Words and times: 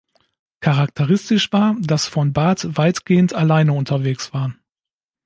Charakteristisch 0.61 1.51
war, 1.51 1.75
dass 1.79 2.07
von 2.07 2.33
Barth 2.33 2.75
weitgehend 2.75 3.35
alleine 3.35 3.73
unterwegs 3.73 4.33
war. 4.33 4.55